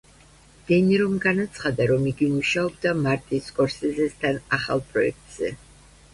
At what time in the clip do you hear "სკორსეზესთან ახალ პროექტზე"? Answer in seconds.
3.51-5.55